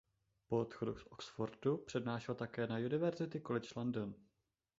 [0.47, 4.15] Po odchodu z Oxfordu přednášel také na "University college London".